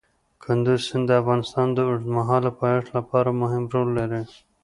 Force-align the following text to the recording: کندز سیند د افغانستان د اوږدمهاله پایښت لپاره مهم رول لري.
کندز 0.43 0.79
سیند 0.87 1.05
د 1.09 1.11
افغانستان 1.21 1.67
د 1.73 1.79
اوږدمهاله 1.87 2.51
پایښت 2.61 2.87
لپاره 2.97 3.29
مهم 3.41 3.63
رول 3.73 3.89
لري. 3.99 4.23